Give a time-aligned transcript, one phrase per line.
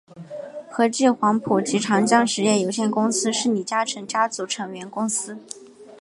[0.67, 5.37] 和记黄埔及长江实业有限公司是李嘉诚家族成员公司。